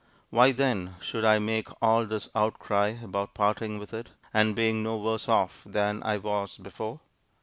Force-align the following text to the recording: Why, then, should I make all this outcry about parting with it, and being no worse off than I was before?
Why, 0.31 0.51
then, 0.51 0.95
should 0.99 1.23
I 1.23 1.37
make 1.37 1.67
all 1.79 2.07
this 2.07 2.27
outcry 2.33 2.95
about 3.03 3.35
parting 3.35 3.77
with 3.77 3.93
it, 3.93 4.09
and 4.33 4.55
being 4.55 4.81
no 4.81 4.97
worse 4.97 5.29
off 5.29 5.61
than 5.63 6.01
I 6.01 6.17
was 6.17 6.57
before? 6.57 7.01